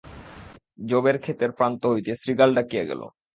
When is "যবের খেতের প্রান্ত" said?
0.83-1.81